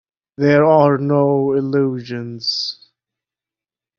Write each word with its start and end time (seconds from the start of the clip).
There 0.35 0.65
are 0.65 0.97
no 0.97 1.53
illusions. 1.53 2.89